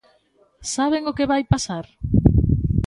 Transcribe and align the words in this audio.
¿Saben 0.73 1.03
o 1.11 1.15
que 1.17 1.29
vai 1.31 1.43
pasar? 1.53 1.85